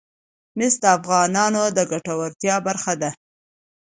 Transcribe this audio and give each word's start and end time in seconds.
مس 0.57 0.73
د 0.83 0.85
افغانانو 0.97 1.63
د 1.77 1.79
ګټورتیا 1.91 2.55
برخه 2.67 2.93
ده. 3.01 3.11